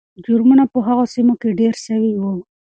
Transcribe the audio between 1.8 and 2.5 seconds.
سوي وو.